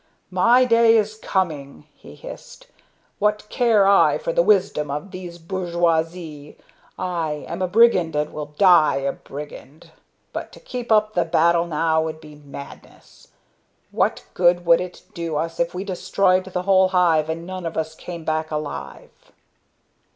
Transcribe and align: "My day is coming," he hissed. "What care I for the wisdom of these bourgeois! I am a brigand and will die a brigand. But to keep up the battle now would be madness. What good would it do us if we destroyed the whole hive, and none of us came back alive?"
"My 0.31 0.65
day 0.65 0.97
is 0.97 1.13
coming," 1.15 1.85
he 1.93 2.15
hissed. 2.15 2.65
"What 3.19 3.47
care 3.49 3.85
I 3.87 4.17
for 4.17 4.33
the 4.33 4.41
wisdom 4.41 4.89
of 4.89 5.11
these 5.11 5.37
bourgeois! 5.37 6.03
I 6.97 7.45
am 7.47 7.61
a 7.61 7.67
brigand 7.67 8.15
and 8.15 8.33
will 8.33 8.47
die 8.57 8.95
a 8.95 9.11
brigand. 9.11 9.91
But 10.33 10.51
to 10.53 10.59
keep 10.59 10.91
up 10.91 11.13
the 11.13 11.23
battle 11.23 11.67
now 11.67 12.01
would 12.01 12.19
be 12.19 12.33
madness. 12.33 13.27
What 13.91 14.23
good 14.33 14.65
would 14.65 14.81
it 14.81 15.03
do 15.13 15.35
us 15.35 15.59
if 15.59 15.75
we 15.75 15.83
destroyed 15.83 16.45
the 16.45 16.63
whole 16.63 16.87
hive, 16.87 17.29
and 17.29 17.45
none 17.45 17.67
of 17.67 17.77
us 17.77 17.93
came 17.93 18.25
back 18.25 18.49
alive?" 18.49 19.11